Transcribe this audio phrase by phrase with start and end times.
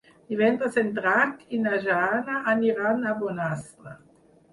[0.31, 3.95] Divendres en Drac i na Jana aniran a Bonastre.